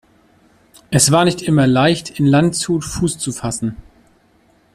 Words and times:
Es 0.89 1.11
war 1.11 1.25
nicht 1.25 1.43
immer 1.43 1.67
leicht, 1.67 2.19
in 2.19 2.25
Landshut 2.25 2.83
Fuß 2.83 3.19
zu 3.19 3.31
fassen. 3.31 3.77